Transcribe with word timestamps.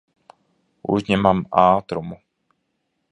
Uzņemam 0.95 1.43
ātrumu. 1.65 2.21